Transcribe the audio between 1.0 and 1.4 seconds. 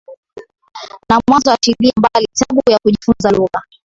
wa